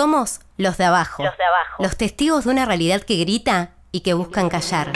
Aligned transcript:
Somos 0.00 0.40
los 0.58 0.76
de 0.76 0.84
abajo. 0.84 1.24
Los 1.24 1.38
de 1.38 1.44
abajo. 1.44 1.82
Los 1.82 1.96
testigos 1.96 2.44
de 2.44 2.50
una 2.50 2.66
realidad 2.66 3.00
que 3.00 3.16
grita 3.16 3.70
y 3.92 4.00
que 4.00 4.12
buscan 4.12 4.50
callar. 4.50 4.92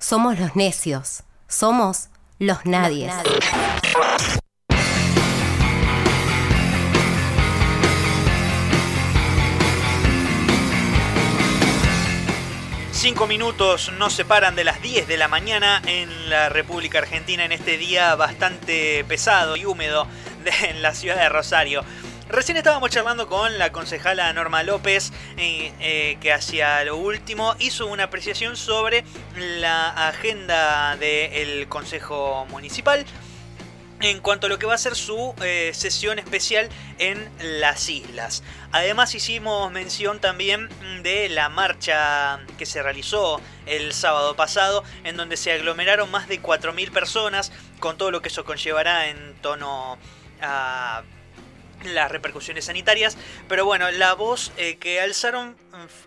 Somos 0.00 0.38
los 0.40 0.56
necios. 0.56 1.24
Somos 1.48 2.08
los 2.38 2.64
nadies. 2.64 3.12
Cinco 12.92 13.26
minutos 13.26 13.90
nos 13.98 14.12
separan 14.12 14.54
de 14.54 14.64
las 14.64 14.80
10 14.80 15.08
de 15.08 15.16
la 15.16 15.26
mañana 15.26 15.82
en 15.86 16.30
la 16.30 16.48
República 16.48 16.98
Argentina 16.98 17.44
en 17.44 17.50
este 17.52 17.76
día 17.76 18.14
bastante 18.14 19.04
pesado 19.08 19.56
y 19.56 19.64
húmedo 19.64 20.06
de- 20.44 20.70
en 20.70 20.82
la 20.82 20.94
ciudad 20.94 21.16
de 21.16 21.28
Rosario. 21.28 21.82
Recién 22.28 22.56
estábamos 22.56 22.90
charlando 22.90 23.28
con 23.28 23.58
la 23.58 23.72
concejala 23.72 24.32
Norma 24.32 24.62
López, 24.62 25.12
eh, 25.36 26.16
que 26.20 26.32
hacia 26.32 26.84
lo 26.84 26.96
último 26.96 27.54
hizo 27.58 27.86
una 27.86 28.04
apreciación 28.04 28.56
sobre 28.56 29.04
la 29.36 30.08
agenda 30.08 30.96
del 30.96 31.68
Consejo 31.68 32.46
Municipal 32.50 33.04
en 34.00 34.20
cuanto 34.20 34.46
a 34.46 34.50
lo 34.50 34.58
que 34.58 34.66
va 34.66 34.74
a 34.74 34.78
ser 34.78 34.96
su 34.96 35.34
eh, 35.42 35.70
sesión 35.74 36.18
especial 36.18 36.68
en 36.98 37.30
las 37.40 37.88
islas. 37.88 38.42
Además 38.72 39.14
hicimos 39.14 39.70
mención 39.70 40.20
también 40.20 40.68
de 41.02 41.28
la 41.28 41.48
marcha 41.48 42.40
que 42.58 42.66
se 42.66 42.82
realizó 42.82 43.40
el 43.66 43.92
sábado 43.92 44.34
pasado, 44.34 44.82
en 45.04 45.16
donde 45.16 45.36
se 45.36 45.52
aglomeraron 45.52 46.10
más 46.10 46.28
de 46.28 46.42
4.000 46.42 46.90
personas, 46.90 47.52
con 47.78 47.96
todo 47.96 48.10
lo 48.10 48.22
que 48.22 48.28
eso 48.28 48.44
conllevará 48.44 49.08
en 49.08 49.34
tono 49.40 49.98
a 50.40 51.02
las 51.84 52.10
repercusiones 52.10 52.66
sanitarias. 52.66 53.16
Pero 53.48 53.64
bueno, 53.64 53.90
la 53.90 54.14
voz 54.14 54.52
eh, 54.56 54.76
que 54.76 55.00
alzaron, 55.00 55.56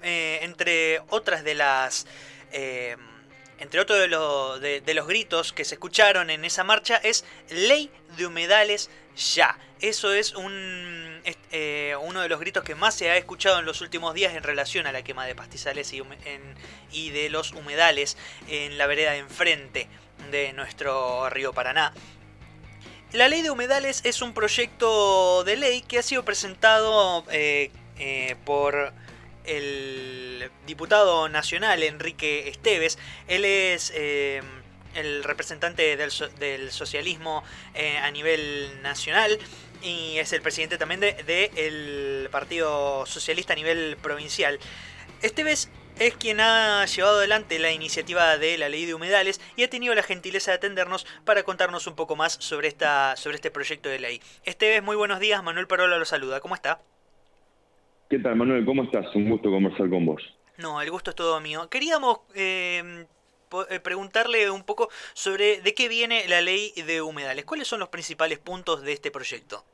eh, 0.04 0.40
entre 0.42 1.02
otras 1.10 1.44
de 1.44 1.56
las... 1.56 2.08
eh, 2.52 2.96
entre 3.58 3.80
otros 3.80 4.00
de, 4.62 4.82
de- 4.82 4.94
los 4.94 5.08
gritos 5.08 5.54
que 5.54 5.64
se 5.64 5.76
escucharon 5.76 6.30
en 6.30 6.44
esa 6.44 6.66
marcha 6.66 6.98
es 6.98 7.24
ley 7.50 7.90
de 8.18 8.26
humedales 8.26 8.90
ya. 9.34 9.58
Eso 9.80 10.14
es 10.14 10.34
un, 10.34 11.22
uno 12.02 12.22
de 12.22 12.28
los 12.28 12.40
gritos 12.42 12.66
que 12.66 12.76
más 12.76 12.96
se 12.96 13.10
ha 13.10 13.16
escuchado 13.16 13.60
en 13.60 13.66
los 13.66 13.80
últimos 13.80 14.14
días 14.14 14.34
en 14.36 14.44
relación 14.44 14.88
a 14.88 14.92
la 14.92 15.04
quema 15.04 15.26
de 15.26 15.36
pastizales 15.36 15.94
y, 15.94 16.02
y 16.92 17.12
de 17.12 17.30
los 17.30 17.54
humedales 17.54 18.18
en 18.50 18.78
la 18.78 18.88
vereda 18.88 19.12
de 19.12 19.20
enfrente 19.20 19.88
de 20.32 20.52
nuestro 20.52 21.30
río 21.30 21.54
Paraná. 21.54 21.94
La 23.16 23.30
ley 23.30 23.42
de 23.42 23.50
humedales 23.50 24.02
es 24.04 24.22
un 24.22 24.34
proyecto 24.34 25.46
de 25.46 25.56
ley 25.56 25.82
que 25.82 26.00
ha 26.00 26.04
sido 26.04 26.26
presentado 26.26 27.24
eh, 27.32 27.72
eh, 27.98 28.36
por 28.44 28.92
el 29.46 30.52
diputado 30.68 31.30
nacional 31.30 31.82
Enrique 31.84 32.50
Esteves. 32.50 32.98
Él 33.30 33.46
es 33.46 33.94
eh, 33.96 34.42
el 34.96 35.24
representante 35.24 35.96
del, 35.96 36.12
so- 36.12 36.28
del 36.28 36.74
socialismo 36.74 37.42
a 38.02 38.12
nivel 38.12 38.82
nacional 38.82 39.40
y 39.82 40.18
es 40.18 40.34
el 40.34 40.42
presidente 40.42 40.78
también 40.78 41.00
del 41.00 41.26
de, 41.26 41.52
el 41.56 42.30
Partido 42.32 43.06
Socialista 43.06 43.54
a 43.54 43.56
nivel 43.56 43.96
provincial. 44.02 44.60
Esteves 45.22 45.70
es 46.00 46.16
quien 46.16 46.40
ha 46.42 46.86
llevado 46.86 47.18
adelante 47.20 47.60
la 47.60 47.72
iniciativa 47.72 48.38
de 48.38 48.58
la 48.58 48.70
ley 48.70 48.86
de 48.86 48.94
humedales 48.94 49.40
y 49.56 49.64
ha 49.64 49.70
tenido 49.70 49.96
la 49.96 50.04
gentileza 50.04 50.52
de 50.52 50.58
atendernos 50.58 51.06
para 51.24 51.44
contarnos 51.44 51.88
un 51.88 51.96
poco 51.96 52.16
más 52.16 52.34
sobre, 52.34 52.68
esta, 52.68 53.16
sobre 53.16 53.36
este 53.36 53.52
proyecto 53.52 53.90
de 53.90 54.00
ley. 54.00 54.22
Esteves, 54.44 54.84
muy 54.84 54.96
buenos 54.96 55.20
días. 55.20 55.42
Manuel 55.44 55.68
Parola 55.68 55.98
lo 55.98 56.06
saluda. 56.06 56.40
¿Cómo 56.42 56.56
está? 56.56 56.80
¿Qué 58.10 58.20
tal, 58.20 58.36
Manuel? 58.36 58.66
¿Cómo 58.66 58.84
estás? 58.84 59.14
Un 59.16 59.30
gusto 59.30 59.50
conversar 59.50 59.90
con 59.90 60.06
vos. 60.06 60.22
No, 60.58 60.82
el 60.82 60.92
gusto 60.92 61.10
es 61.12 61.16
todo 61.16 61.40
mío. 61.42 61.70
Queríamos 61.70 62.20
eh, 62.34 63.06
po- 63.50 63.68
eh, 63.70 63.80
preguntarle 63.80 64.50
un 64.52 64.64
poco 64.64 64.90
sobre 65.14 65.62
de 65.62 65.74
qué 65.74 65.88
viene 65.88 66.28
la 66.28 66.42
ley 66.42 66.72
de 66.86 67.02
humedales. 67.02 67.46
¿Cuáles 67.46 67.68
son 67.68 67.80
los 67.80 67.90
principales 67.90 68.38
puntos 68.40 68.82
de 68.84 68.94
este 68.94 69.12
proyecto? 69.12 69.66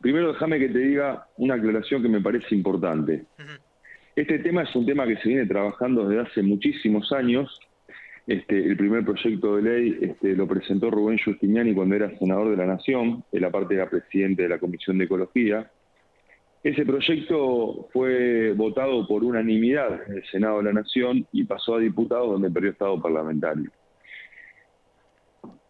Primero 0.00 0.32
déjame 0.32 0.58
que 0.58 0.68
te 0.68 0.78
diga 0.78 1.28
una 1.36 1.54
aclaración 1.54 2.02
que 2.02 2.08
me 2.08 2.20
parece 2.20 2.54
importante. 2.54 3.24
Este 4.18 4.40
tema 4.40 4.62
es 4.62 4.74
un 4.74 4.84
tema 4.84 5.06
que 5.06 5.16
se 5.18 5.28
viene 5.28 5.46
trabajando 5.46 6.08
desde 6.08 6.22
hace 6.28 6.42
muchísimos 6.42 7.12
años. 7.12 7.60
Este, 8.26 8.56
el 8.66 8.76
primer 8.76 9.04
proyecto 9.04 9.54
de 9.54 9.62
ley 9.62 9.98
este, 10.00 10.34
lo 10.34 10.48
presentó 10.48 10.90
Rubén 10.90 11.18
Giustiniani 11.18 11.72
cuando 11.72 11.94
era 11.94 12.10
senador 12.18 12.50
de 12.50 12.56
la 12.56 12.66
Nación, 12.66 13.22
él 13.30 13.44
aparte 13.44 13.74
era 13.74 13.88
presidente 13.88 14.42
de 14.42 14.48
la 14.48 14.58
Comisión 14.58 14.98
de 14.98 15.04
Ecología. 15.04 15.70
Ese 16.64 16.84
proyecto 16.84 17.88
fue 17.92 18.54
votado 18.54 19.06
por 19.06 19.22
unanimidad 19.22 20.00
en 20.08 20.16
el 20.16 20.24
Senado 20.32 20.58
de 20.58 20.64
la 20.64 20.72
Nación 20.72 21.24
y 21.30 21.44
pasó 21.44 21.76
a 21.76 21.78
diputados 21.78 22.32
donde 22.32 22.50
perdió 22.50 22.72
estado 22.72 23.00
parlamentario. 23.00 23.70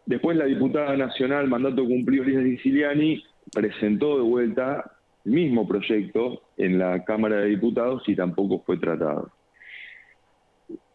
Después 0.06 0.38
la 0.38 0.46
diputada 0.46 0.96
nacional, 0.96 1.48
mandato 1.48 1.84
cumplido 1.84 2.24
Lisa 2.24 2.42
Siciliani, 2.42 3.22
presentó 3.52 4.16
de 4.16 4.22
vuelta 4.22 4.90
el 4.90 4.97
mismo 5.28 5.66
proyecto 5.66 6.42
en 6.56 6.78
la 6.78 7.04
Cámara 7.04 7.36
de 7.36 7.48
Diputados 7.48 8.02
y 8.08 8.14
tampoco 8.14 8.62
fue 8.64 8.78
tratado. 8.78 9.30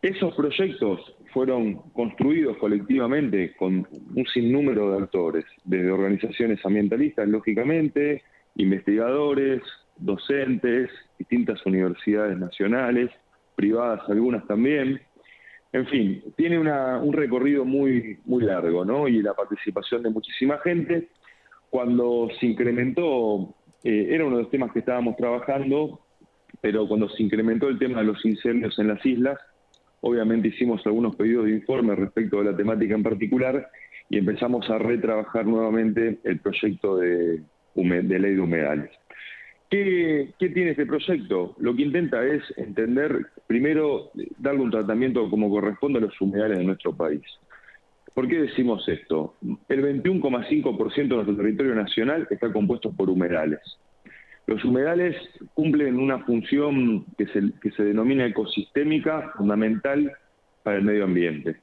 Esos 0.02 0.36
proyectos 0.36 1.16
fueron 1.32 1.76
construidos 1.94 2.58
colectivamente 2.58 3.56
con 3.56 3.88
un 4.16 4.26
sinnúmero 4.34 4.92
de 4.92 5.04
actores, 5.04 5.46
desde 5.64 5.92
organizaciones 5.92 6.64
ambientalistas, 6.66 7.28
lógicamente, 7.28 8.22
investigadores, 8.56 9.62
docentes, 9.98 10.90
distintas 11.18 11.66
universidades 11.66 12.38
nacionales, 12.38 13.10
privadas 13.56 14.02
algunas 14.10 14.46
también. 14.46 15.00
En 15.72 15.88
fin, 15.88 16.24
tiene 16.36 16.60
una- 16.60 17.00
un 17.00 17.14
recorrido 17.14 17.66
muy, 17.66 18.20
muy 18.26 18.44
largo, 18.44 18.86
¿no? 18.86 19.08
Y 19.08 19.22
la 19.22 19.34
participación 19.34 20.04
de 20.04 20.10
muchísima 20.12 20.60
gente. 20.60 21.08
Cuando 21.70 22.30
se 22.40 22.46
incrementó, 22.46 23.56
eh, 23.84 24.08
era 24.10 24.26
uno 24.26 24.38
de 24.38 24.44
los 24.44 24.52
temas 24.52 24.72
que 24.72 24.80
estábamos 24.80 25.18
trabajando, 25.18 26.00
pero 26.62 26.88
cuando 26.88 27.10
se 27.10 27.24
incrementó 27.24 27.68
el 27.68 27.80
tema 27.80 28.00
de 28.00 28.06
los 28.06 28.26
incendios 28.26 28.78
en 28.80 28.88
las 28.88 29.06
islas, 29.06 29.38
obviamente 30.02 30.50
hicimos 30.50 30.86
algunos 30.86 31.16
pedidos 31.16 31.46
de 31.46 31.52
informe 31.52 31.96
respecto 31.96 32.38
de 32.38 32.52
la 32.52 32.58
temática 32.58 32.96
en 32.96 33.04
particular 33.04 33.70
y 34.10 34.18
empezamos 34.18 34.70
a 34.70 34.78
retrabajar 34.78 35.46
nuevamente 35.46 36.20
el 36.24 36.40
proyecto 36.40 36.98
de, 36.98 37.42
ley 37.76 38.36
de 38.36 38.40
humedales. 38.40 38.92
¿Qué, 39.70 40.34
qué 40.38 40.50
tiene 40.50 40.72
este 40.72 40.86
proyecto? 40.86 41.56
Lo 41.60 41.76
que 41.76 41.82
intenta 41.82 42.24
es 42.26 42.44
entender, 42.58 43.28
primero, 43.48 44.12
darle 44.38 44.62
un 44.62 44.72
tratamiento 44.72 45.30
como 45.30 45.50
corresponde 45.50 46.00
a 46.00 46.04
los 46.04 46.22
humedales 46.22 46.60
de 46.60 46.64
nuestro 46.64 46.96
país. 46.96 47.24
¿Por 48.13 48.28
qué 48.28 48.41
decimos 48.41 48.88
esto? 48.88 49.35
El 49.69 50.03
21,5% 50.03 50.96
de 50.96 51.07
nuestro 51.07 51.35
territorio 51.35 51.75
nacional 51.75 52.28
está 52.29 52.51
compuesto 52.53 52.91
por 52.91 53.09
humedales. 53.09 53.59
Los 54.46 54.63
humedales 54.66 55.16
cumplen 55.53 55.97
una 55.97 56.19
función 56.19 57.06
que 57.18 57.28
se, 57.28 57.84
denomina 57.84 58.25
ecosistémica 58.25 59.31
fundamental 59.38 60.12
para 60.63 60.78
el 60.78 60.84
medio 60.84 61.06
ambiente. 61.06 61.57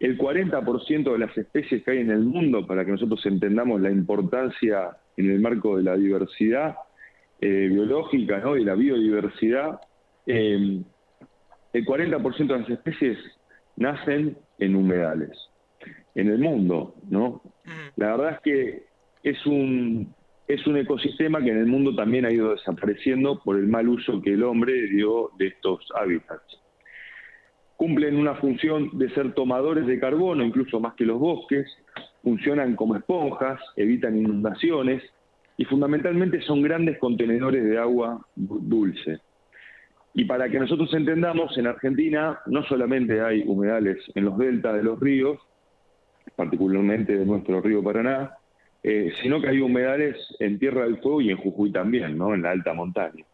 El 0.00 0.18
40% 0.18 1.12
de 1.12 1.18
las 1.18 1.36
especies 1.36 1.84
que 1.84 1.90
hay 1.92 1.98
en 1.98 2.10
el 2.10 2.24
mundo, 2.24 2.66
para 2.66 2.84
que 2.84 2.90
nosotros 2.92 3.24
entendamos 3.26 3.80
la 3.80 3.90
importancia 3.90 4.96
en 5.16 5.30
el 5.30 5.40
marco 5.40 5.76
de 5.76 5.84
la 5.84 5.96
diversidad 5.96 6.76
eh, 7.40 7.68
biológica 7.70 8.42
y 8.58 8.64
la 8.64 8.74
biodiversidad, 8.74 9.80
eh, 10.26 10.80
el 11.72 11.84
40% 11.84 12.46
de 12.46 12.58
las 12.58 12.70
especies 12.70 13.18
nacen 13.76 14.36
en 14.58 14.76
humedales, 14.76 15.50
en 16.14 16.28
el 16.28 16.38
mundo, 16.38 16.94
¿no? 17.08 17.42
La 17.96 18.16
verdad 18.16 18.32
es 18.34 18.40
que 18.40 18.86
es 19.22 19.46
un, 19.46 20.14
es 20.46 20.66
un 20.66 20.76
ecosistema 20.76 21.42
que 21.42 21.50
en 21.50 21.58
el 21.58 21.66
mundo 21.66 21.94
también 21.94 22.24
ha 22.26 22.30
ido 22.32 22.52
desapareciendo 22.54 23.40
por 23.42 23.56
el 23.56 23.66
mal 23.66 23.88
uso 23.88 24.20
que 24.20 24.34
el 24.34 24.42
hombre 24.42 24.88
dio 24.88 25.30
de 25.38 25.48
estos 25.48 25.86
hábitats. 25.94 26.60
Cumplen 27.76 28.16
una 28.16 28.34
función 28.36 28.96
de 28.98 29.10
ser 29.10 29.34
tomadores 29.34 29.86
de 29.86 29.98
carbono, 29.98 30.44
incluso 30.44 30.78
más 30.78 30.94
que 30.94 31.04
los 31.04 31.18
bosques, 31.18 31.66
funcionan 32.22 32.76
como 32.76 32.96
esponjas, 32.96 33.60
evitan 33.76 34.16
inundaciones 34.16 35.02
y 35.56 35.64
fundamentalmente 35.64 36.40
son 36.42 36.62
grandes 36.62 36.98
contenedores 36.98 37.64
de 37.64 37.78
agua 37.78 38.24
du- 38.34 38.60
dulce. 38.60 39.18
Y 40.14 40.24
para 40.26 40.48
que 40.48 40.60
nosotros 40.60 40.92
entendamos, 40.94 41.56
en 41.58 41.66
Argentina 41.66 42.38
no 42.46 42.62
solamente 42.64 43.20
hay 43.20 43.42
humedales 43.46 43.98
en 44.14 44.26
los 44.26 44.38
deltas 44.38 44.76
de 44.76 44.84
los 44.84 45.00
ríos, 45.00 45.38
particularmente 46.36 47.16
de 47.16 47.26
nuestro 47.26 47.60
río 47.60 47.82
Paraná, 47.82 48.32
eh, 48.82 49.12
sino 49.22 49.40
que 49.40 49.48
hay 49.48 49.60
humedales 49.60 50.16
en 50.38 50.58
Tierra 50.58 50.84
del 50.84 50.98
Fuego 50.98 51.20
y 51.20 51.30
en 51.30 51.38
Jujuy 51.38 51.72
también, 51.72 52.18
¿no? 52.18 52.34
en 52.34 52.42
la 52.42 52.50
alta 52.50 52.74
montaña. 52.74 53.24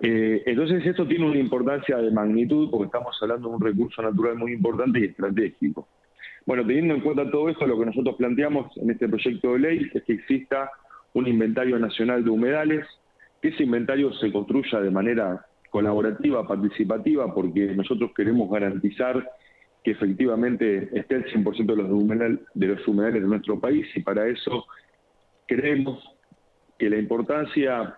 Eh, 0.00 0.42
entonces 0.46 0.84
esto 0.84 1.06
tiene 1.06 1.26
una 1.26 1.38
importancia 1.38 1.96
de 1.96 2.10
magnitud 2.10 2.70
porque 2.70 2.86
estamos 2.86 3.16
hablando 3.20 3.48
de 3.48 3.54
un 3.54 3.60
recurso 3.60 4.02
natural 4.02 4.36
muy 4.36 4.52
importante 4.52 5.00
y 5.00 5.04
estratégico. 5.04 5.88
Bueno, 6.44 6.64
teniendo 6.66 6.94
en 6.94 7.00
cuenta 7.00 7.30
todo 7.30 7.48
esto, 7.48 7.66
lo 7.66 7.78
que 7.78 7.86
nosotros 7.86 8.14
planteamos 8.16 8.76
en 8.76 8.90
este 8.90 9.08
proyecto 9.08 9.54
de 9.54 9.58
ley 9.58 9.90
es 9.92 10.02
que 10.04 10.12
exista 10.12 10.70
un 11.14 11.26
inventario 11.26 11.78
nacional 11.78 12.24
de 12.24 12.30
humedales 12.30 12.86
que 13.40 13.48
ese 13.48 13.64
inventario 13.64 14.12
se 14.14 14.30
construya 14.30 14.80
de 14.80 14.90
manera 14.90 15.44
colaborativa, 15.70 16.46
participativa, 16.46 17.34
porque 17.34 17.74
nosotros 17.74 18.12
queremos 18.16 18.50
garantizar 18.50 19.28
que 19.86 19.92
efectivamente 19.92 20.88
esté 20.98 21.14
el 21.14 21.26
100% 21.26 21.64
de 21.64 21.76
los, 21.76 21.88
humedales, 21.88 22.40
de 22.54 22.66
los 22.66 22.88
humedales 22.88 23.22
de 23.22 23.28
nuestro 23.28 23.60
país 23.60 23.86
y 23.94 24.00
para 24.00 24.26
eso 24.26 24.66
creemos 25.46 26.02
que 26.76 26.90
la 26.90 26.96
importancia, 26.96 27.94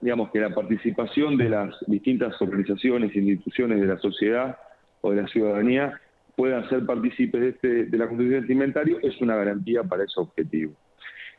digamos, 0.00 0.30
que 0.30 0.40
la 0.40 0.54
participación 0.54 1.36
de 1.36 1.50
las 1.50 1.74
distintas 1.88 2.40
organizaciones 2.40 3.14
e 3.14 3.18
instituciones 3.18 3.82
de 3.82 3.86
la 3.86 3.98
sociedad 3.98 4.56
o 5.02 5.10
de 5.10 5.20
la 5.20 5.28
ciudadanía 5.28 6.00
puedan 6.36 6.66
ser 6.70 6.86
partícipes 6.86 7.38
de, 7.38 7.48
este, 7.50 7.84
de 7.84 7.98
la 7.98 8.06
construcción 8.06 8.30
de 8.30 8.38
este 8.38 8.52
inventario 8.54 8.98
es 9.02 9.20
una 9.20 9.36
garantía 9.36 9.82
para 9.82 10.04
ese 10.04 10.18
objetivo. 10.18 10.72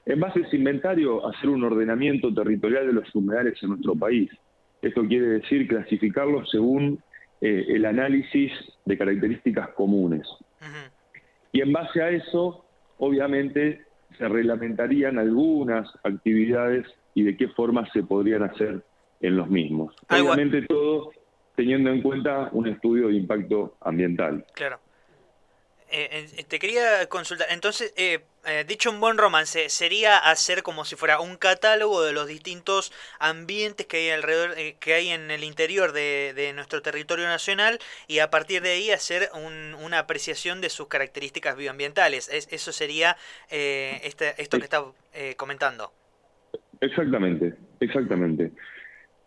En 0.06 0.20
base 0.20 0.42
a 0.42 0.44
ese 0.46 0.58
inventario, 0.58 1.28
hacer 1.28 1.50
un 1.50 1.64
ordenamiento 1.64 2.32
territorial 2.32 2.86
de 2.86 2.94
los 2.94 3.16
humedales 3.16 3.58
en 3.64 3.70
nuestro 3.70 3.96
país. 3.96 4.30
Esto 4.80 5.04
quiere 5.08 5.26
decir 5.26 5.68
clasificarlos 5.68 6.52
según 6.52 7.00
eh, 7.42 7.66
el 7.70 7.86
análisis 7.86 8.52
de 8.86 8.98
características 8.98 9.70
comunes. 9.70 10.28
Y 11.52 11.62
en 11.62 11.72
base 11.72 12.02
a 12.02 12.10
eso, 12.10 12.66
obviamente, 12.98 13.86
se 14.18 14.28
reglamentarían 14.28 15.20
algunas 15.20 15.88
actividades 16.04 16.86
y 17.14 17.24
de 17.24 17.38
qué 17.38 17.48
forma 17.50 17.88
se 17.94 18.04
podrían 18.04 18.44
hacer 18.44 18.84
en 19.22 19.38
los 19.38 19.50
mismos. 19.50 19.96
Obviamente 20.10 20.62
todo 20.64 21.12
teniendo 21.56 21.90
en 21.90 22.04
cuenta 22.04 22.50
un 22.52 22.68
estudio 22.68 23.08
de 23.08 23.16
impacto 23.16 23.76
ambiental. 23.82 24.46
Claro. 24.54 24.80
Eh, 25.90 26.28
eh, 26.38 26.44
te 26.44 26.60
quería 26.60 27.08
consultar, 27.10 27.48
entonces, 27.50 27.94
eh, 28.48 28.66
dicho 28.68 28.90
un 28.90 29.00
buen 29.00 29.18
romance, 29.18 29.70
sería 29.70 30.18
hacer 30.18 30.64
como 30.64 30.86
si 30.86 30.96
fuera 30.96 31.20
un 31.20 31.36
catálogo 31.38 32.04
de 32.04 32.14
los 32.14 32.28
distintos 32.28 32.94
ambientes 33.20 33.86
que 33.86 33.98
hay 33.98 34.10
alrededor, 34.10 34.56
que 34.80 34.94
hay 34.94 35.10
en 35.10 35.30
el 35.32 35.44
interior 35.44 35.92
de, 35.92 36.52
nuestro 36.56 36.82
territorio 36.82 37.26
nacional 37.26 37.80
y 38.08 38.20
a 38.20 38.30
partir 38.30 38.62
de 38.62 38.70
ahí 38.70 38.92
hacer 38.92 39.30
una 39.34 40.00
apreciación 40.00 40.62
de 40.62 40.70
sus 40.70 40.88
características 40.88 41.58
bioambientales. 41.58 42.30
eso 42.30 42.72
sería 42.72 43.18
este, 43.50 44.42
esto 44.42 44.58
que 44.58 44.64
está 44.64 44.84
comentando. 45.36 45.92
Exactamente, 46.82 47.54
exactamente. 47.80 48.52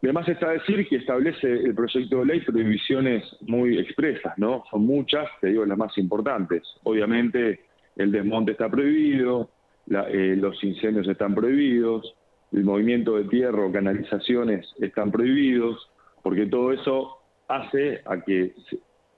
Además 0.02 0.28
está 0.28 0.50
decir 0.50 0.88
que 0.88 0.96
establece 0.96 1.46
el 1.46 1.74
proyecto 1.74 2.20
de 2.20 2.24
ley 2.24 2.40
prohibiciones 2.40 3.22
muy 3.42 3.78
expresas, 3.78 4.32
¿no? 4.38 4.64
Son 4.70 4.86
muchas, 4.86 5.28
te 5.42 5.48
digo 5.48 5.64
las 5.66 5.76
más 5.76 5.96
importantes. 5.98 6.62
Obviamente 6.84 7.69
el 8.00 8.12
desmonte 8.12 8.52
está 8.52 8.68
prohibido, 8.70 9.50
eh, 9.90 10.34
los 10.36 10.62
incendios 10.64 11.06
están 11.06 11.34
prohibidos, 11.34 12.14
el 12.52 12.64
movimiento 12.64 13.16
de 13.16 13.24
tierra 13.24 13.64
o 13.64 13.72
canalizaciones 13.72 14.66
están 14.80 15.10
prohibidos, 15.10 15.90
porque 16.22 16.46
todo 16.46 16.72
eso 16.72 17.18
hace 17.48 18.00
a 18.06 18.20
que, 18.22 18.54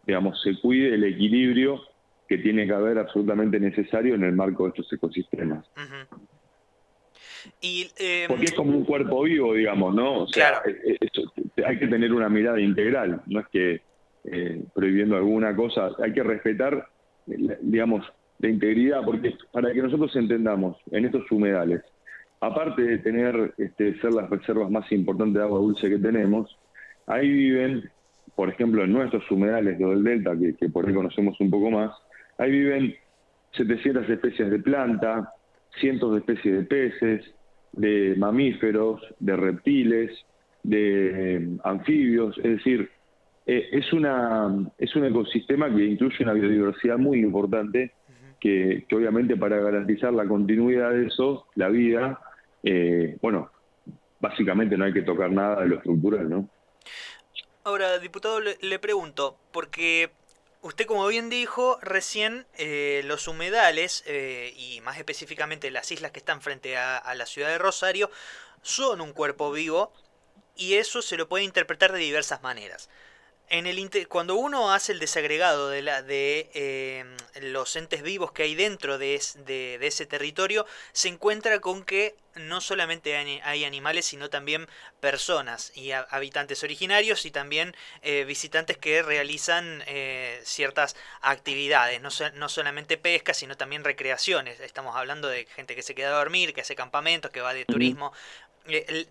digamos, 0.06 0.40
se 0.42 0.58
cuide 0.60 0.94
el 0.94 1.04
equilibrio 1.04 1.80
que 2.28 2.38
tiene 2.38 2.66
que 2.66 2.72
haber 2.72 2.98
absolutamente 2.98 3.60
necesario 3.60 4.14
en 4.14 4.24
el 4.24 4.32
marco 4.32 4.64
de 4.64 4.70
estos 4.70 4.92
ecosistemas. 4.92 5.64
Em, 7.60 8.28
Porque 8.28 8.44
es 8.44 8.52
como 8.52 8.76
un 8.76 8.84
cuerpo 8.84 9.22
vivo, 9.22 9.54
digamos, 9.54 9.94
¿no? 9.94 10.22
O 10.22 10.26
sea, 10.28 10.62
hay 11.66 11.78
que 11.78 11.86
tener 11.86 12.12
una 12.12 12.28
mirada 12.28 12.60
integral, 12.60 13.22
no 13.26 13.40
es 13.40 13.46
que 13.48 13.80
eh, 14.24 14.62
prohibiendo 14.74 15.16
alguna 15.16 15.54
cosa, 15.54 15.90
hay 16.02 16.12
que 16.12 16.22
respetar, 16.22 16.88
digamos, 17.26 18.04
la 18.42 18.48
integridad, 18.48 19.04
porque 19.04 19.36
para 19.52 19.72
que 19.72 19.80
nosotros 19.80 20.14
entendamos, 20.16 20.76
en 20.90 21.04
estos 21.04 21.30
humedales, 21.30 21.82
aparte 22.40 22.82
de 22.82 22.98
tener, 22.98 23.54
este, 23.56 23.98
ser 24.00 24.12
las 24.12 24.28
reservas 24.28 24.70
más 24.70 24.90
importantes 24.90 25.34
de 25.34 25.42
agua 25.42 25.60
dulce 25.60 25.88
que 25.88 25.98
tenemos, 25.98 26.58
ahí 27.06 27.28
viven, 27.28 27.88
por 28.34 28.48
ejemplo, 28.48 28.82
en 28.82 28.92
nuestros 28.92 29.30
humedales 29.30 29.78
del 29.78 30.02
Delta, 30.02 30.36
que, 30.36 30.54
que 30.56 30.68
por 30.68 30.86
ahí 30.86 30.92
conocemos 30.92 31.40
un 31.40 31.50
poco 31.50 31.70
más, 31.70 31.92
ahí 32.36 32.50
viven 32.50 32.94
700 33.52 34.10
especies 34.10 34.50
de 34.50 34.58
planta, 34.58 35.32
cientos 35.80 36.12
de 36.12 36.18
especies 36.18 36.56
de 36.56 36.62
peces, 36.64 37.34
de 37.72 38.14
mamíferos, 38.18 39.00
de 39.20 39.36
reptiles, 39.36 40.10
de 40.64 41.36
eh, 41.36 41.48
anfibios, 41.62 42.36
es 42.38 42.56
decir, 42.58 42.90
eh, 43.46 43.68
es, 43.72 43.92
una, 43.92 44.70
es 44.78 44.94
un 44.94 45.04
ecosistema 45.04 45.74
que 45.74 45.84
incluye 45.84 46.22
una 46.22 46.32
biodiversidad 46.32 46.98
muy 46.98 47.20
importante, 47.20 47.92
que, 48.42 48.84
obviamente 48.92 49.36
para 49.36 49.58
garantizar 49.58 50.12
la 50.12 50.26
continuidad 50.26 50.90
de 50.90 51.06
eso, 51.06 51.46
la 51.54 51.68
vida, 51.68 52.20
eh, 52.64 53.16
bueno, 53.22 53.50
básicamente 54.20 54.76
no 54.76 54.84
hay 54.84 54.92
que 54.92 55.02
tocar 55.02 55.30
nada 55.30 55.62
de 55.62 55.68
lo 55.68 55.76
estructural, 55.76 56.28
¿no? 56.28 56.48
Ahora, 57.64 58.00
diputado, 58.00 58.40
le 58.40 58.78
pregunto, 58.80 59.36
porque 59.52 60.10
Usted, 60.62 60.86
como 60.86 61.08
bien 61.08 61.28
dijo, 61.28 61.76
recién 61.82 62.46
eh, 62.56 63.02
los 63.04 63.26
humedales, 63.26 64.04
eh, 64.06 64.54
y 64.56 64.80
más 64.82 64.96
específicamente 64.96 65.72
las 65.72 65.90
islas 65.90 66.12
que 66.12 66.20
están 66.20 66.40
frente 66.40 66.76
a, 66.76 67.12
la 67.16 67.26
ciudad 67.26 67.48
de 67.48 67.58
Rosario, 67.58 68.12
son 68.62 69.00
un 69.00 69.12
cuerpo 69.12 69.50
vivo 69.50 69.92
y 70.54 70.74
eso 70.74 71.02
se 71.02 71.16
lo 71.16 71.28
puede 71.28 71.42
interpretar 71.42 71.90
de 71.90 71.98
diversas 71.98 72.44
maneras 72.44 72.88
en 73.52 73.66
el 73.66 73.82
cuando 74.08 74.34
uno 74.36 74.72
hace 74.72 74.92
el 74.92 74.98
desagregado 74.98 75.68
de, 75.68 75.82
la, 75.82 76.00
de 76.02 76.48
em, 76.54 77.16
los 77.50 77.76
entes 77.76 78.02
vivos 78.02 78.32
que 78.32 78.44
hay 78.44 78.54
dentro 78.54 78.96
de, 78.96 79.14
ese 79.14 80.06
territorio, 80.06 80.64
se 80.92 81.08
encuentra 81.08 81.60
con 81.60 81.84
que 81.84 82.16
no 82.34 82.62
solamente 82.62 83.14
hay, 83.44 83.64
animales, 83.66 84.06
sino 84.06 84.30
también 84.30 84.66
personas 85.00 85.70
y 85.74 85.92
habitantes 85.92 86.62
originarios 86.64 87.26
y 87.26 87.30
también 87.30 87.76
eh, 88.00 88.24
visitantes 88.24 88.78
que 88.78 89.02
realizan 89.02 89.84
eh, 89.86 90.40
ciertas 90.44 90.96
actividades, 91.20 92.00
no, 92.00 92.08
no, 92.34 92.48
solamente 92.48 92.96
pesca, 92.96 93.34
sino 93.34 93.58
también 93.58 93.84
recreaciones. 93.84 94.60
Estamos 94.60 94.96
hablando 94.96 95.28
de 95.28 95.44
gente 95.44 95.76
que 95.76 95.82
se 95.82 95.94
queda 95.94 96.08
a 96.08 96.18
dormir, 96.18 96.54
que 96.54 96.62
hace 96.62 96.74
campamentos, 96.74 97.30
que 97.30 97.42
va 97.42 97.52
de 97.52 97.66
turismo. 97.66 98.14
Eh, 98.68 99.06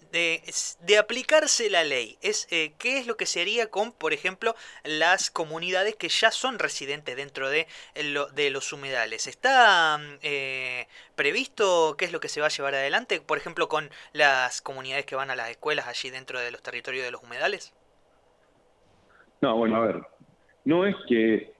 de, 0.86 0.98
aplicarse 0.98 1.70
la 1.70 1.84
ley, 1.84 2.18
es 2.22 2.48
eh, 2.52 2.74
qué 2.78 3.00
es 3.00 3.08
lo 3.08 3.18
que 3.18 3.26
se 3.26 3.42
haría 3.42 3.68
con, 3.68 3.92
por 3.92 4.14
ejemplo, 4.14 4.56
las 4.86 5.30
comunidades 5.30 5.96
que 5.96 6.08
ya 6.08 6.32
son 6.32 6.58
residentes 6.58 7.18
dentro 7.18 7.50
de, 7.50 7.68
de 8.34 8.50
los 8.50 8.72
humedales. 8.72 9.28
¿Está 9.28 10.00
eh, 10.22 10.88
previsto 11.16 11.96
qué 11.98 12.06
es 12.06 12.14
lo 12.14 12.22
que 12.22 12.30
se 12.30 12.40
va 12.40 12.48
a 12.48 12.50
llevar 12.50 12.76
adelante, 12.76 13.20
por 13.20 13.38
ejemplo, 13.38 13.68
con 13.68 13.90
las 14.14 14.62
comunidades 14.62 15.06
que 15.06 15.16
van 15.16 15.32
a 15.32 15.36
las 15.36 15.50
escuelas 15.50 15.88
allí 15.88 16.10
dentro 16.10 16.40
de 16.40 16.52
los 16.52 16.62
territorios 16.62 17.04
de 17.04 17.12
los 17.12 17.22
humedales? 17.22 17.74
No, 19.42 19.58
bueno, 19.58 19.78
a 19.78 19.80
ver, 19.86 20.02
no 20.64 20.86
es 20.86 20.96
que 21.10 21.52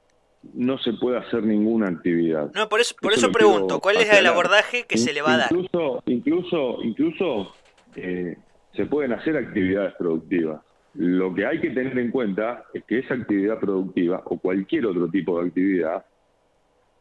no 0.54 0.78
se 0.80 0.94
pueda 0.94 1.20
hacer 1.20 1.44
ninguna 1.44 1.90
actividad. 1.90 2.52
No, 2.54 2.70
por 2.70 2.80
eso, 2.80 2.96
por 3.02 3.12
eso, 3.14 3.32
pregunto, 3.32 3.80
¿cuál 3.82 3.98
es 3.98 4.12
el 4.14 4.26
abordaje 4.28 4.86
que 4.86 4.98
se 4.98 5.12
le 5.12 5.22
va 5.22 5.34
a 5.34 5.38
dar? 5.38 5.52
Incluso, 5.52 6.04
incluso, 6.06 6.78
incluso 6.84 7.54
eh, 7.96 8.38
se 8.74 8.86
pueden 8.86 9.14
hacer 9.14 9.38
actividades 9.38 9.94
productivas. 9.96 10.62
Lo 10.94 11.34
que 11.34 11.46
hay 11.46 11.60
que 11.60 11.70
tener 11.70 11.98
en 11.98 12.12
cuenta 12.12 12.66
es 12.74 12.84
que 12.84 13.00
esa 13.00 13.14
actividad 13.14 13.60
productiva 13.60 14.22
o 14.26 14.38
cualquier 14.38 14.86
otro 14.86 15.10
tipo 15.10 15.40
de 15.40 15.48
actividad 15.48 16.06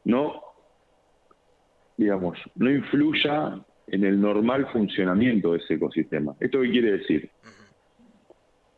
no, 0.04 0.42
digamos, 1.96 2.38
no 2.54 2.70
influya 2.70 3.60
en 3.88 4.04
el 4.04 4.20
normal 4.20 4.68
funcionamiento 4.72 5.52
de 5.52 5.58
ese 5.58 5.74
ecosistema. 5.74 6.34
¿Esto 6.38 6.60
qué 6.62 6.70
quiere 6.70 6.92
decir? 6.98 7.30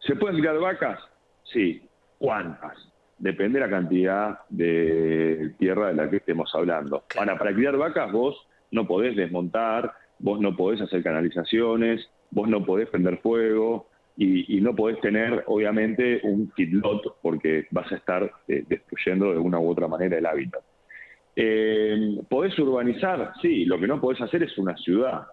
¿Se 0.00 0.16
pueden 0.16 0.38
criar 0.38 0.58
vacas? 0.58 1.00
Sí. 1.44 1.86
¿Cuántas? 2.18 2.76
Depende 3.18 3.58
de 3.60 3.66
la 3.66 3.70
cantidad 3.70 4.40
de 4.48 5.54
tierra 5.58 5.88
de 5.88 5.94
la 5.94 6.10
que 6.10 6.16
estemos 6.16 6.52
hablando. 6.54 7.04
Para, 7.14 7.38
para 7.38 7.54
criar 7.54 7.76
vacas 7.76 8.10
vos 8.10 8.36
no 8.70 8.86
podés 8.86 9.14
desmontar 9.14 9.92
vos 10.22 10.40
no 10.40 10.56
podés 10.56 10.80
hacer 10.80 11.02
canalizaciones, 11.02 12.08
vos 12.30 12.48
no 12.48 12.64
podés 12.64 12.88
prender 12.88 13.18
fuego 13.18 13.88
y, 14.16 14.60
no 14.60 14.74
podés 14.76 15.00
tener, 15.00 15.42
obviamente, 15.46 16.20
un 16.22 16.50
feedlot 16.52 17.16
porque 17.22 17.66
vas 17.70 17.90
a 17.90 17.96
estar 17.96 18.30
eh, 18.46 18.64
destruyendo 18.68 19.32
de 19.32 19.38
una 19.38 19.58
u 19.58 19.70
otra 19.70 19.88
manera 19.88 20.18
el 20.18 20.26
hábitat. 20.26 20.62
Eh, 21.34 22.18
¿Podés 22.28 22.56
urbanizar? 22.58 23.32
Sí, 23.40 23.64
lo 23.64 23.80
que 23.80 23.86
no 23.86 24.00
podés 24.00 24.20
hacer 24.20 24.42
es 24.42 24.56
una 24.58 24.76
ciudad. 24.76 25.26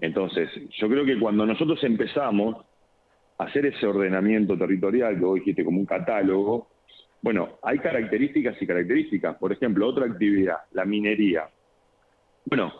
Entonces, 0.00 0.48
yo 0.78 0.88
creo 0.88 1.04
que 1.04 1.18
cuando 1.18 1.44
nosotros 1.46 1.82
empezamos 1.82 2.56
a 3.38 3.44
hacer 3.44 3.66
ese 3.66 3.86
ordenamiento 3.86 4.56
territorial, 4.56 5.18
que 5.18 5.24
vos 5.24 5.34
dijiste 5.36 5.64
como 5.64 5.80
un 5.80 5.86
catálogo, 5.86 6.68
bueno, 7.22 7.58
hay 7.62 7.78
características 7.78 8.60
y 8.60 8.66
características. 8.66 9.36
Por 9.36 9.52
ejemplo, 9.52 9.88
otra 9.88 10.06
actividad, 10.06 10.58
la 10.72 10.84
minería. 10.84 11.48
Bueno, 12.44 12.72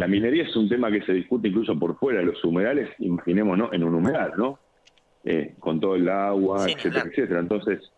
la 0.00 0.08
minería 0.08 0.44
es 0.44 0.56
un 0.56 0.66
tema 0.66 0.90
que 0.90 1.02
se 1.02 1.12
discute 1.12 1.48
incluso 1.48 1.78
por 1.78 1.94
fuera 1.98 2.20
de 2.20 2.24
los 2.24 2.42
humedales, 2.42 2.88
imaginémonos 3.00 3.70
en 3.74 3.84
un 3.84 3.96
humedal, 3.96 4.32
¿no? 4.34 4.58
Eh, 5.24 5.56
con 5.58 5.78
todo 5.78 5.94
el 5.94 6.08
agua, 6.08 6.64
etcétera, 6.64 7.04
etcétera. 7.06 7.40
Entonces, 7.40 7.92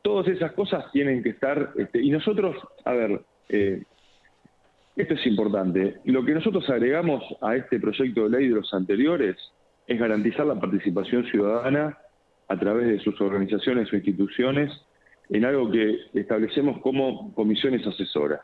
todas 0.00 0.26
esas 0.28 0.52
cosas 0.52 0.90
tienen 0.90 1.22
que 1.22 1.28
estar, 1.28 1.72
este, 1.76 2.00
y 2.00 2.08
nosotros, 2.08 2.56
a 2.86 2.92
ver, 2.92 3.20
eh, 3.50 3.82
esto 4.96 5.12
es 5.12 5.26
importante, 5.26 5.96
lo 6.06 6.24
que 6.24 6.32
nosotros 6.32 6.68
agregamos 6.70 7.22
a 7.42 7.56
este 7.56 7.78
proyecto 7.78 8.24
de 8.24 8.38
ley 8.38 8.48
de 8.48 8.54
los 8.54 8.72
anteriores 8.72 9.36
es 9.86 9.98
garantizar 9.98 10.46
la 10.46 10.58
participación 10.58 11.26
ciudadana 11.26 11.98
a 12.48 12.58
través 12.58 12.86
de 12.86 13.00
sus 13.00 13.20
organizaciones 13.20 13.92
o 13.92 13.96
instituciones 13.96 14.72
en 15.30 15.44
algo 15.44 15.70
que 15.70 15.98
establecemos 16.14 16.80
como 16.80 17.32
comisiones 17.34 17.86
asesoras. 17.86 18.40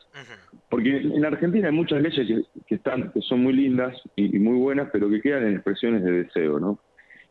Porque 0.69 0.97
en 0.97 1.25
Argentina 1.25 1.69
hay 1.69 1.75
muchas 1.75 2.03
leyes 2.03 2.47
que, 2.67 2.75
están, 2.75 3.13
que 3.13 3.21
son 3.23 3.43
muy 3.43 3.53
lindas 3.53 3.97
y, 4.17 4.39
muy 4.39 4.57
buenas, 4.59 4.89
pero 4.93 5.11
que 5.11 5.21
quedan 5.21 5.47
en 5.47 5.55
expresiones 5.55 6.03
de 6.05 6.25
deseo, 6.25 6.59
¿no? 6.59 6.79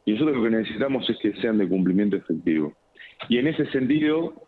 Y 0.05 0.13
nosotros 0.13 0.37
lo 0.37 0.43
que 0.43 0.49
necesitamos 0.51 1.09
es 1.09 1.17
que 1.19 1.33
sean 1.41 1.57
de 1.57 1.67
cumplimiento 1.67 2.15
efectivo. 2.15 2.73
Y 3.27 3.37
en 3.37 3.47
ese 3.47 3.65
sentido, 3.71 4.47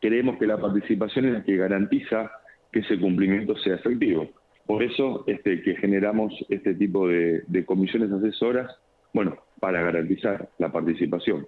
creemos 0.00 0.38
que 0.38 0.46
la 0.46 0.58
participación 0.58 1.26
es 1.26 1.32
la 1.32 1.44
que 1.44 1.56
garantiza 1.56 2.30
que 2.72 2.80
ese 2.80 2.98
cumplimiento 2.98 3.56
sea 3.58 3.74
efectivo. 3.74 4.30
Por 4.66 4.82
eso 4.82 5.24
este, 5.26 5.62
que 5.62 5.76
generamos 5.76 6.32
este 6.48 6.74
tipo 6.74 7.08
de 7.08 7.64
comisiones 7.66 8.12
asesoras, 8.12 8.70
bueno, 9.12 9.36
para 9.58 9.82
garantizar 9.82 10.48
la 10.58 10.70
participación. 10.72 11.46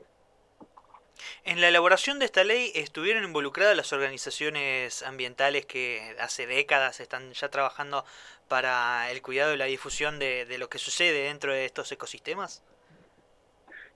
En 1.44 1.60
la 1.60 1.68
elaboración 1.68 2.18
de 2.18 2.24
esta 2.24 2.44
ley 2.44 2.70
estuvieron 2.74 3.24
involucradas 3.24 3.76
las 3.76 3.92
organizaciones 3.92 5.02
ambientales 5.02 5.66
que 5.66 6.00
hace 6.20 6.46
décadas 6.46 7.00
están 7.00 7.32
ya 7.32 7.48
trabajando 7.48 8.04
para 8.48 9.10
el 9.10 9.22
cuidado 9.22 9.54
y 9.54 9.58
la 9.58 9.64
difusión 9.64 10.18
de, 10.18 10.46
lo 10.58 10.68
que 10.68 10.78
sucede 10.78 11.24
dentro 11.24 11.52
de 11.52 11.64
estos 11.64 11.90
ecosistemas. 11.92 12.62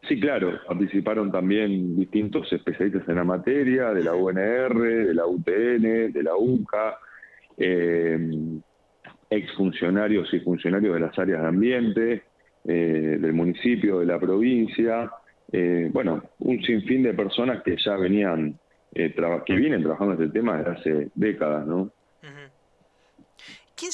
Sí, 0.08 0.20
claro, 0.20 0.61
participaron 0.66 1.32
también 1.32 1.96
distintos 1.96 2.52
especialistas 2.52 3.08
en 3.08 3.16
la 3.16 3.25
materia, 3.25 3.92
de 3.92 4.04
la 4.04 4.14
UNR, 4.14 4.78
de 4.78 5.14
la 5.14 5.26
UTN, 5.26 6.12
de 6.12 6.23
la 6.23 6.37
UCA, 6.37 6.99
eh, 7.58 8.18
exfuncionarios 9.30 10.32
y 10.32 10.40
funcionarios 10.40 10.94
de 10.94 11.00
las 11.00 11.18
áreas 11.18 11.42
de 11.42 11.49
ambiente, 11.49 12.23
eh, 12.64 13.18
del 13.20 13.32
municipio, 13.32 14.00
de 14.00 14.06
la 14.06 14.18
provincia, 14.18 15.11
eh, 15.52 15.88
bueno, 15.92 16.22
un 16.38 16.62
sinfín 16.62 17.02
de 17.02 17.14
personas 17.14 17.62
que 17.62 17.76
ya 17.76 17.96
venían, 17.96 18.58
eh, 18.94 19.14
que 19.46 19.54
vienen 19.54 19.82
trabajando 19.82 20.14
este 20.14 20.28
tema 20.28 20.58
desde 20.58 20.70
hace 20.70 21.10
décadas, 21.14 21.66
¿no? 21.66 21.90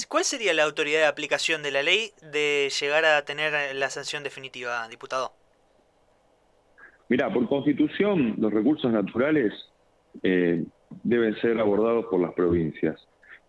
¿Cuál 0.08 0.24
sería 0.24 0.54
la 0.54 0.62
autoridad 0.62 1.00
de 1.00 1.06
aplicación 1.06 1.62
de 1.62 1.72
la 1.72 1.82
ley 1.82 2.12
de 2.32 2.70
llegar 2.80 3.04
a 3.04 3.24
tener 3.24 3.74
la 3.74 3.90
sanción 3.90 4.22
definitiva, 4.22 4.86
diputado? 4.88 5.32
Mira, 7.08 7.32
por 7.32 7.48
constitución, 7.48 8.36
los 8.38 8.52
recursos 8.52 8.92
naturales 8.92 9.52
eh, 10.22 10.64
deben 11.02 11.34
ser 11.40 11.58
abordados 11.58 12.06
por 12.06 12.20
las 12.20 12.32
provincias. 12.32 12.96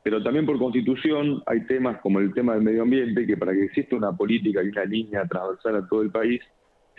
Pero 0.01 0.21
también 0.23 0.45
por 0.45 0.57
constitución 0.57 1.41
hay 1.45 1.65
temas 1.65 2.01
como 2.01 2.19
el 2.19 2.33
tema 2.33 2.55
del 2.55 2.63
medio 2.63 2.81
ambiente, 2.81 3.25
que 3.25 3.37
para 3.37 3.53
que 3.53 3.65
exista 3.65 3.95
una 3.95 4.11
política 4.11 4.61
y 4.63 4.69
una 4.69 4.85
línea 4.85 5.25
transversal 5.25 5.77
a 5.77 5.87
todo 5.87 6.01
el 6.01 6.11
país, 6.11 6.41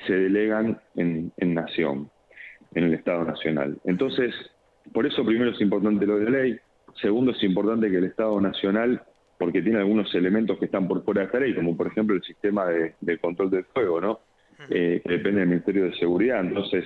se 0.06 0.14
delegan 0.14 0.80
en, 0.96 1.32
nación, 1.54 2.10
en 2.74 2.84
el 2.84 2.94
Estado 2.94 3.24
Nacional. 3.24 3.78
Entonces, 3.84 4.34
por 4.92 5.06
eso 5.06 5.24
primero 5.24 5.52
es 5.52 5.60
importante 5.60 6.06
lo 6.06 6.18
de 6.18 6.24
la 6.24 6.38
ley, 6.38 6.58
segundo 7.00 7.32
es 7.32 7.42
importante 7.42 7.90
que 7.90 7.98
el 7.98 8.04
Estado 8.04 8.40
Nacional, 8.40 9.02
porque 9.38 9.62
tiene 9.62 9.78
algunos 9.78 10.14
elementos 10.14 10.58
que 10.58 10.66
están 10.66 10.86
por 10.86 11.04
fuera 11.04 11.22
de 11.22 11.26
esta 11.26 11.40
ley, 11.40 11.54
como 11.54 11.76
por 11.76 11.86
ejemplo 11.86 12.14
el 12.14 12.22
sistema 12.22 12.66
de, 12.66 13.18
control 13.18 13.50
del 13.50 13.64
fuego, 13.64 14.00
¿no? 14.00 14.20
Eh, 14.70 15.02
que 15.04 15.12
depende 15.12 15.40
del 15.40 15.48
Ministerio 15.48 15.84
de 15.84 15.96
Seguridad. 15.96 16.40
Entonces, 16.40 16.84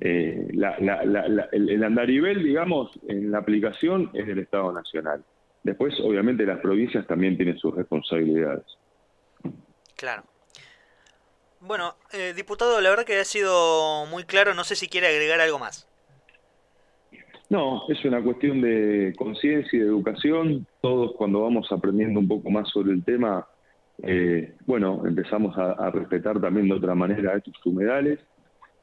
eh, 0.00 0.46
el, 0.50 1.68
el 1.68 1.84
andarivel, 1.84 2.42
digamos, 2.42 2.90
en 3.08 3.30
la 3.30 3.38
aplicación 3.38 4.10
es 4.14 4.26
del 4.26 4.38
Estado 4.38 4.72
Nacional. 4.72 5.24
Después, 5.64 5.98
obviamente, 6.00 6.46
las 6.46 6.60
provincias 6.60 7.06
también 7.06 7.36
tienen 7.36 7.58
sus 7.58 7.74
responsabilidades. 7.74 8.64
Claro. 9.96 10.22
Bueno, 11.60 11.94
eh, 12.12 12.34
diputado, 12.36 12.80
la 12.80 12.90
verdad 12.90 13.04
que 13.04 13.18
ha 13.18 13.24
sido 13.24 14.06
muy 14.06 14.24
claro, 14.24 14.54
no 14.54 14.64
sé 14.64 14.76
si 14.76 14.88
quiere 14.88 15.08
agregar 15.08 15.40
algo 15.40 15.58
más. 15.58 15.88
No, 17.50 17.82
es 17.88 18.04
una 18.04 18.22
cuestión 18.22 18.60
de 18.60 19.14
conciencia 19.16 19.76
y 19.76 19.80
de 19.80 19.88
educación. 19.88 20.66
Todos 20.82 21.12
cuando 21.16 21.42
vamos 21.42 21.70
aprendiendo 21.72 22.20
un 22.20 22.28
poco 22.28 22.50
más 22.50 22.68
sobre 22.68 22.92
el 22.92 23.02
tema, 23.02 23.46
eh, 24.02 24.54
bueno, 24.66 25.02
empezamos 25.06 25.56
a, 25.56 25.90
respetar 25.90 26.40
también 26.40 26.68
de 26.68 26.74
otra 26.74 26.94
manera 26.94 27.36
estos 27.36 27.54
humedales. 27.64 28.20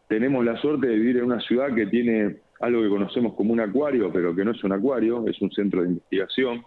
Tenemos 0.07 0.43
la 0.43 0.59
suerte 0.61 0.87
de 0.87 0.95
vivir 0.95 1.17
en 1.17 1.25
una 1.25 1.39
ciudad 1.41 1.73
que 1.73 1.85
tiene 1.85 2.37
algo 2.59 2.81
que 2.81 2.89
conocemos 2.89 3.33
como 3.35 3.53
un 3.53 3.59
acuario, 3.59 4.11
pero 4.11 4.35
que 4.35 4.43
no 4.43 4.51
es 4.51 4.63
un 4.63 4.71
acuario, 4.71 5.27
es 5.27 5.39
un 5.41 5.51
centro 5.51 5.81
de 5.81 5.89
investigación 5.89 6.63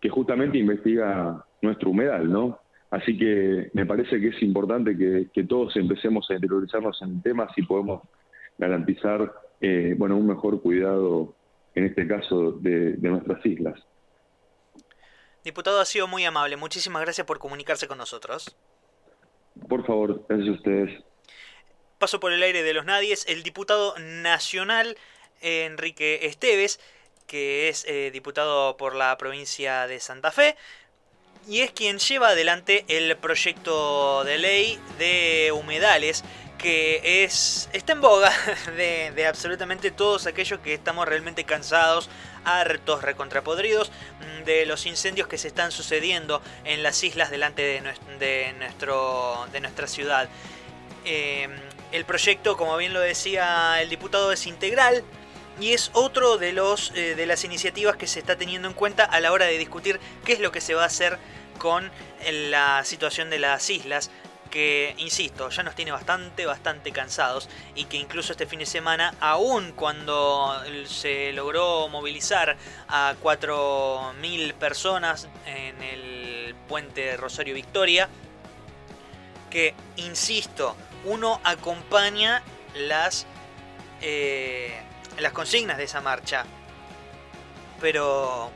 que 0.00 0.08
justamente 0.08 0.58
investiga 0.58 1.44
nuestro 1.60 1.90
humedal, 1.90 2.30
¿no? 2.30 2.60
Así 2.90 3.18
que 3.18 3.70
me 3.72 3.84
parece 3.84 4.20
que 4.20 4.28
es 4.28 4.42
importante 4.42 4.96
que, 4.96 5.44
todos 5.44 5.76
empecemos 5.76 6.30
a 6.30 6.34
interiorizarnos 6.34 7.00
en 7.02 7.16
el 7.16 7.22
tema 7.22 7.48
si 7.54 7.62
podemos 7.62 8.02
garantizar 8.58 9.32
eh, 9.60 9.94
bueno, 9.96 10.16
un 10.16 10.26
mejor 10.26 10.60
cuidado, 10.62 11.34
en 11.74 11.86
este 11.86 12.06
caso, 12.06 12.52
de, 12.52 12.96
nuestras 12.98 13.44
islas. 13.44 13.80
Diputado, 15.44 15.80
ha 15.80 15.84
sido 15.84 16.06
muy 16.06 16.24
amable. 16.24 16.56
Muchísimas 16.56 17.02
gracias 17.02 17.26
por 17.26 17.38
comunicarse 17.38 17.88
con 17.88 17.98
nosotros. 17.98 18.56
Por 19.68 19.84
favor, 19.86 20.24
gracias 20.28 20.48
a 20.48 20.52
ustedes. 20.52 21.04
Paso 21.98 22.20
por 22.20 22.32
el 22.32 22.42
aire 22.42 22.62
de 22.62 22.74
los 22.74 22.84
nadies, 22.84 23.26
el 23.26 23.42
diputado 23.42 23.94
nacional 23.98 24.96
Enrique 25.40 26.26
Esteves, 26.26 26.80
que 27.26 27.68
es 27.68 27.84
eh, 27.86 28.10
diputado 28.12 28.76
por 28.76 28.94
la 28.94 29.16
provincia 29.18 29.86
de 29.86 30.00
Santa 30.00 30.30
Fe, 30.30 30.56
y 31.48 31.60
es 31.60 31.70
quien 31.70 31.98
lleva 31.98 32.28
adelante 32.30 32.84
el 32.88 33.16
proyecto 33.16 34.24
de 34.24 34.38
ley 34.38 34.80
de 34.98 35.52
humedales 35.52 36.24
que 36.58 37.24
es, 37.24 37.68
está 37.72 37.92
en 37.92 38.00
boga 38.00 38.32
de, 38.76 39.26
absolutamente 39.26 39.90
todos 39.90 40.26
aquellos 40.26 40.58
que 40.60 40.74
estamos 40.74 41.06
realmente 41.06 41.44
cansados, 41.44 42.08
hartos, 42.44 43.02
recontrapodridos 43.02 43.90
mm, 43.90 44.44
de 44.44 44.66
los 44.66 44.86
incendios 44.86 45.28
que 45.28 45.38
se 45.38 45.48
están 45.48 45.70
sucediendo 45.70 46.42
en 46.64 46.82
las 46.82 47.02
islas 47.04 47.30
delante 47.30 47.62
de, 47.62 47.82
de 48.18 49.60
nuestra 49.60 49.86
ciudad. 49.86 50.28
Em, 51.04 51.52
el 51.92 52.04
proyecto, 52.04 52.56
como 52.56 52.76
bien 52.76 52.92
lo 52.92 53.00
decía 53.00 53.80
el 53.80 53.88
diputado, 53.88 54.32
es 54.32 54.46
integral 54.46 55.04
y 55.60 55.72
es 55.72 55.90
otro 55.94 56.38
de, 56.38 56.52
los, 56.52 56.92
eh, 56.94 57.14
de 57.14 57.26
las 57.26 57.44
iniciativas 57.44 57.96
que 57.96 58.06
se 58.06 58.18
está 58.18 58.36
teniendo 58.36 58.68
en 58.68 58.74
cuenta 58.74 59.04
a 59.04 59.20
la 59.20 59.32
hora 59.32 59.46
de 59.46 59.58
discutir 59.58 60.00
qué 60.24 60.32
es 60.34 60.40
lo 60.40 60.52
que 60.52 60.60
se 60.60 60.74
va 60.74 60.82
a 60.82 60.86
hacer 60.86 61.18
con 61.58 61.90
la 62.50 62.84
situación 62.84 63.30
de 63.30 63.38
las 63.38 63.70
islas 63.70 64.10
que, 64.50 64.94
insisto, 64.98 65.50
ya 65.50 65.62
nos 65.62 65.74
tiene 65.74 65.92
bastante, 65.92 66.46
bastante 66.46 66.92
cansados 66.92 67.48
y 67.74 67.84
que 67.84 67.96
incluso 67.96 68.32
este 68.32 68.46
fin 68.46 68.58
de 68.58 68.66
semana, 68.66 69.14
aún 69.20 69.72
cuando 69.72 70.62
se 70.86 71.32
logró 71.32 71.88
movilizar 71.88 72.56
a 72.88 73.14
4.000 73.22 74.54
personas 74.54 75.28
en 75.46 75.82
el 75.82 76.54
puente 76.68 77.16
Rosario 77.16 77.54
Victoria, 77.54 78.08
que, 79.50 79.74
insisto, 79.96 80.76
uno 81.04 81.40
acompaña 81.44 82.42
las, 82.74 83.26
eh, 84.00 84.80
las 85.18 85.32
consignas 85.32 85.78
de 85.78 85.84
esa 85.84 86.00
marcha, 86.00 86.44
pero 87.80 88.50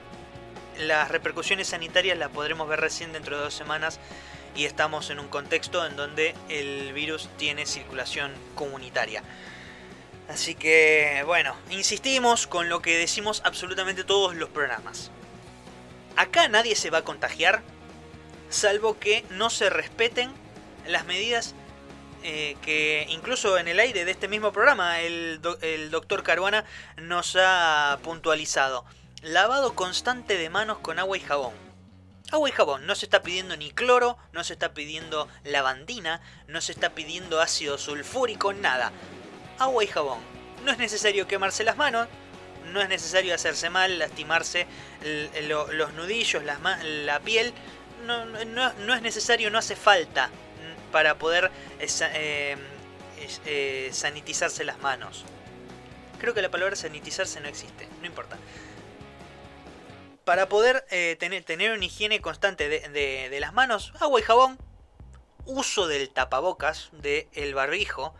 las 0.78 1.10
repercusiones 1.10 1.68
sanitarias 1.68 2.18
las 2.18 2.30
podremos 2.30 2.68
ver 2.68 2.80
recién 2.80 3.12
dentro 3.12 3.36
de 3.36 3.44
dos 3.44 3.54
semanas 3.54 4.00
y 4.54 4.64
estamos 4.64 5.10
en 5.10 5.20
un 5.20 5.28
contexto 5.28 5.86
en 5.86 5.96
donde 5.96 6.34
el 6.48 6.92
virus 6.92 7.28
tiene 7.36 7.66
circulación 7.66 8.32
comunitaria. 8.54 9.22
Así 10.28 10.54
que, 10.54 11.22
bueno, 11.26 11.56
insistimos 11.70 12.46
con 12.46 12.68
lo 12.68 12.82
que 12.82 12.96
decimos 12.96 13.42
absolutamente 13.44 14.04
todos 14.04 14.36
los 14.36 14.48
programas. 14.48 15.10
Acá 16.16 16.48
nadie 16.48 16.76
se 16.76 16.90
va 16.90 16.98
a 16.98 17.04
contagiar, 17.04 17.62
salvo 18.48 18.98
que 18.98 19.24
no 19.30 19.50
se 19.50 19.70
respeten 19.70 20.32
las 20.86 21.04
medidas 21.04 21.54
eh, 22.22 22.56
que 22.62 23.06
incluso 23.10 23.58
en 23.58 23.68
el 23.68 23.80
aire 23.80 24.04
de 24.04 24.10
este 24.10 24.28
mismo 24.28 24.52
programa 24.52 25.00
el, 25.00 25.40
el 25.62 25.90
doctor 25.90 26.22
Caruana 26.22 26.64
nos 26.96 27.36
ha 27.40 27.98
puntualizado 28.02 28.84
lavado 29.22 29.74
constante 29.74 30.36
de 30.36 30.50
manos 30.50 30.78
con 30.78 30.98
agua 30.98 31.16
y 31.16 31.20
jabón. 31.20 31.52
Agua 32.30 32.48
y 32.48 32.52
jabón, 32.52 32.86
no 32.86 32.94
se 32.94 33.06
está 33.06 33.22
pidiendo 33.22 33.56
ni 33.56 33.70
cloro, 33.70 34.16
no 34.32 34.44
se 34.44 34.52
está 34.52 34.72
pidiendo 34.72 35.28
lavandina, 35.44 36.20
no 36.46 36.60
se 36.60 36.72
está 36.72 36.90
pidiendo 36.90 37.40
ácido 37.40 37.76
sulfúrico, 37.76 38.52
nada. 38.52 38.92
Agua 39.58 39.82
y 39.82 39.88
jabón. 39.88 40.20
No 40.64 40.72
es 40.72 40.78
necesario 40.78 41.26
quemarse 41.26 41.64
las 41.64 41.76
manos, 41.76 42.06
no 42.72 42.80
es 42.80 42.88
necesario 42.88 43.34
hacerse 43.34 43.68
mal, 43.68 43.98
lastimarse 43.98 44.66
los 45.42 45.92
nudillos, 45.94 46.42
la 46.44 47.20
piel. 47.24 47.52
No, 48.06 48.94
es 48.94 49.02
necesario, 49.02 49.50
no 49.50 49.58
hace 49.58 49.76
falta 49.76 50.30
para 50.92 51.18
poder 51.18 51.50
eh, 51.78 52.56
eh, 53.46 53.90
sanitizarse 53.92 54.64
las 54.64 54.78
manos. 54.80 55.24
Creo 56.18 56.34
que 56.34 56.42
la 56.42 56.50
palabra 56.50 56.76
sanitizarse 56.76 57.40
no 57.40 57.48
existe, 57.48 57.88
no 58.00 58.06
importa 58.06 58.36
para 60.30 60.48
poder 60.48 60.86
eh, 60.90 61.16
tener, 61.18 61.72
una 61.72 61.84
higiene 61.84 62.20
constante 62.20 62.68
de, 62.68 63.40
las 63.40 63.52
manos, 63.52 63.92
agua 63.98 64.20
y 64.20 64.22
jabón, 64.22 64.58
uso 65.44 65.88
del 65.88 66.08
tapabocas, 66.10 66.90
del 66.92 67.52
barbijo, 67.52 68.14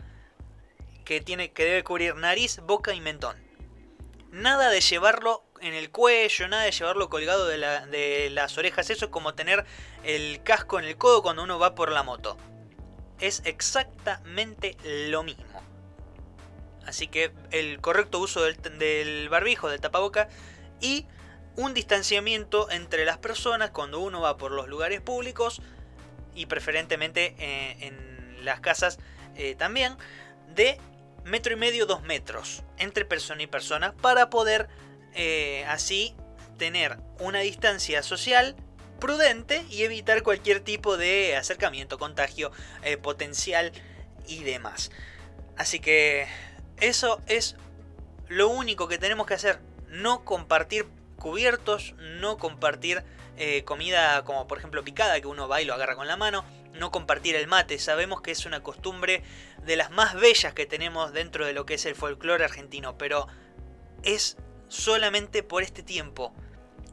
que, 1.05 1.21
tiene, 1.21 1.53
que 1.53 1.65
debe 1.65 1.85
cubrir 1.85 2.17
nariz, 2.17 2.59
boca 2.65 2.95
y 2.95 3.01
mentón. 3.01 3.37
Nada 4.33 4.71
de 4.71 4.81
llevarlo 4.81 5.45
en 5.61 5.73
el 5.73 5.93
cuello, 5.93 6.49
nada 6.49 6.65
de 6.65 6.73
llevarlo 6.73 7.09
colgado 7.11 7.47
de 7.47 8.29
las 8.31 8.59
orejas. 8.59 8.91
Eso 8.91 9.05
es 9.05 9.11
como 9.13 9.35
tener 9.35 9.65
el 10.03 10.43
casco 10.43 10.81
en 10.81 10.87
el 10.87 10.97
codo 10.97 11.23
cuando 11.23 11.45
uno 11.45 11.61
va 11.61 11.77
por 11.77 11.93
la 11.93 12.03
moto. 12.03 12.37
Es 13.21 13.43
exactamente 13.45 14.77
lo 14.85 15.23
mismo. 15.23 15.63
Así 16.87 17.09
que 17.09 17.33
el 17.51 17.81
correcto 17.81 18.19
uso 18.19 18.43
del, 18.43 19.29
barbijo, 19.29 19.69
del 19.69 19.81
tapaboca 19.81 20.29
y 20.81 21.07
un 21.57 21.75
distanciamiento 21.75 22.71
entre 22.71 23.05
las 23.05 23.19
personas 23.19 23.71
cuando 23.71 24.01
uno 24.01 24.21
va 24.21 24.37
por 24.37 24.51
los 24.51 24.69
lugares 24.69 25.01
públicos 25.01 25.61
y 26.35 26.47
preferentemente 26.47 27.35
eh, 27.39 27.77
en 27.87 28.45
las 28.45 28.61
casas 28.61 28.99
eh, 29.37 29.55
también 29.57 29.97
de 30.55 30.79
metro 31.25 31.53
y 31.53 31.57
medio, 31.57 31.87
dos 31.87 32.03
metros 32.03 32.63
entre 32.79 33.05
persona 33.05 33.43
y 33.43 33.47
persona 33.47 33.93
para 33.93 34.31
poder 34.31 34.69
eh, 35.15 35.65
así 35.69 36.15
tener 36.57 36.99
una 37.19 37.41
distancia 37.41 38.03
social 38.03 38.57
prudente 39.01 39.65
y 39.71 39.83
evitar 39.83 40.23
cualquier 40.23 40.61
tipo 40.61 40.97
de 40.97 41.37
acercamiento, 41.37 41.99
contagio 41.99 42.53
potencial 43.03 43.73
y 44.27 44.45
demás. 44.45 44.91
Así 45.57 45.81
que 45.81 46.27
eso 46.79 47.21
es 47.27 47.57
lo 48.29 48.49
único 48.49 48.89
que 48.89 48.99
tenemos 48.99 49.27
que 49.27 49.35
hacer. 49.35 49.61
No 49.89 50.25
compartir 50.25 50.87
cubiertos, 51.17 51.95
no 51.99 52.39
compartir 52.39 53.05
eh, 53.37 53.65
comida 53.65 54.25
como 54.25 54.47
por 54.47 54.59
ejemplo 54.59 54.83
picada 54.85 55.21
que 55.21 55.27
uno 55.27 55.49
va 55.49 55.63
y 55.63 55.65
lo 55.65 55.75
agarra 55.75 55.97
con 55.97 56.07
la 56.07 56.17
mano, 56.17 56.45
no 56.75 56.91
compartir 56.91 57.37
el 57.37 57.47
mate. 57.47 57.79
Sabemos 57.79 58.23
que 58.23 58.31
es 58.31 58.47
una 58.47 58.63
costumbre 58.63 59.23
de 59.65 59.77
las 59.77 59.91
más 59.91 60.15
bellas 60.15 60.55
que 60.55 60.67
tenemos 60.67 61.13
dentro 61.13 61.45
de 61.45 61.53
lo 61.53 61.67
que 61.67 61.75
es 61.75 61.85
el 61.87 61.95
folclore 61.95 62.45
argentino, 62.45 62.97
pero 62.97 63.29
es 64.03 64.37
solamente 64.69 65.43
por 65.43 65.63
este 65.63 65.83
tiempo. 65.83 66.33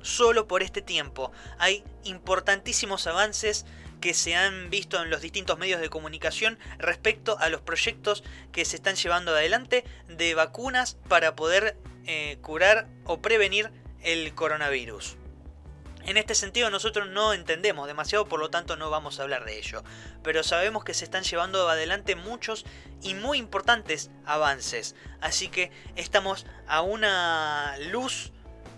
Solo 0.07 0.47
por 0.47 0.63
este 0.63 0.81
tiempo. 0.81 1.33
Hay 1.59 1.83
importantísimos 2.05 3.07
avances 3.07 3.65
que 3.99 4.13
se 4.13 4.35
han 4.35 4.69
visto 4.69 5.03
en 5.03 5.09
los 5.09 5.19
distintos 5.19 5.59
medios 5.59 5.81
de 5.81 5.89
comunicación 5.89 6.57
respecto 6.77 7.37
a 7.39 7.49
los 7.49 7.59
proyectos 7.59 8.23
que 8.53 8.63
se 8.63 8.77
están 8.77 8.95
llevando 8.95 9.31
adelante 9.31 9.83
de 10.07 10.33
vacunas 10.33 10.95
para 11.09 11.35
poder 11.35 11.77
eh, 12.05 12.37
curar 12.41 12.87
o 13.03 13.21
prevenir 13.21 13.69
el 14.01 14.33
coronavirus. 14.33 15.17
En 16.05 16.15
este 16.15 16.35
sentido 16.35 16.69
nosotros 16.69 17.09
no 17.09 17.33
entendemos 17.33 17.85
demasiado, 17.85 18.29
por 18.29 18.39
lo 18.39 18.49
tanto 18.49 18.77
no 18.77 18.89
vamos 18.89 19.19
a 19.19 19.23
hablar 19.23 19.43
de 19.43 19.57
ello. 19.59 19.83
Pero 20.23 20.41
sabemos 20.41 20.85
que 20.85 20.93
se 20.93 21.03
están 21.03 21.23
llevando 21.23 21.67
adelante 21.67 22.15
muchos 22.15 22.65
y 23.01 23.13
muy 23.13 23.39
importantes 23.39 24.09
avances. 24.25 24.95
Así 25.19 25.49
que 25.49 25.69
estamos 25.97 26.45
a 26.65 26.81
una 26.81 27.75
luz 27.91 28.31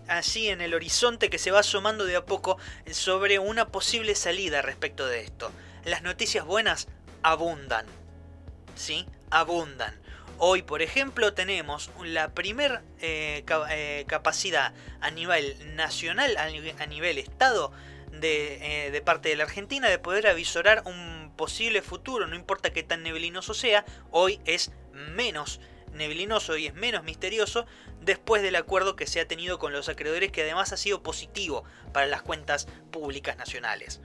así 0.09 0.49
en 0.49 0.61
el 0.61 0.73
horizonte 0.73 1.29
que 1.29 1.37
se 1.37 1.51
va 1.51 1.59
asomando 1.59 2.05
de 2.05 2.15
a 2.15 2.25
poco 2.25 2.57
sobre 2.91 3.39
una 3.39 3.67
posible 3.67 4.15
salida 4.15 4.61
respecto 4.61 5.07
de 5.07 5.21
esto. 5.21 5.51
Las 5.85 6.01
noticias 6.01 6.45
buenas 6.45 6.87
abundan. 7.23 7.85
¿Sí? 8.75 9.05
Abundan. 9.29 9.99
Hoy, 10.37 10.61
por 10.61 10.81
ejemplo, 10.81 11.33
tenemos 11.33 11.91
la 12.01 12.33
primer 12.33 12.81
eh, 13.01 13.43
eh, 13.69 14.05
capacidad 14.07 14.73
a 15.01 15.11
nivel 15.11 15.75
nacional, 15.75 16.37
a 16.37 16.85
nivel 16.85 17.17
estado, 17.17 17.73
de, 18.11 18.87
eh, 18.87 18.91
de, 18.91 19.01
parte 19.01 19.29
de 19.29 19.35
la 19.35 19.43
Argentina 19.43 19.89
de 19.89 19.99
poder 19.99 20.27
avisorar 20.27 20.83
un 20.85 21.33
posible 21.35 21.81
futuro, 21.81 22.27
no 22.27 22.35
importa 22.35 22.71
qué 22.71 22.83
tan 22.83 23.03
neblinoso 23.03 23.53
sea, 23.53 23.85
hoy 24.11 24.39
es 24.45 24.71
menos 24.93 25.59
neblinoso 25.93 26.57
y 26.57 26.67
es 26.67 26.73
menos 26.73 27.03
misterioso 27.03 27.65
después 28.01 28.41
del 28.41 28.55
acuerdo 28.55 28.95
que 28.95 29.07
se 29.07 29.19
ha 29.19 29.27
tenido 29.27 29.59
con 29.59 29.73
los 29.73 29.89
acreedores 29.89 30.31
que 30.31 30.41
además 30.43 30.71
ha 30.73 30.77
sido 30.77 31.03
positivo 31.03 31.63
para 31.93 32.07
las 32.07 32.21
cuentas 32.21 32.67
públicas 32.91 33.37
nacionales. 33.37 34.01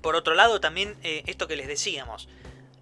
Por 0.00 0.14
otro 0.14 0.34
lado, 0.34 0.60
también 0.60 0.96
eh, 1.02 1.22
esto 1.26 1.48
que 1.48 1.56
les 1.56 1.66
decíamos, 1.66 2.28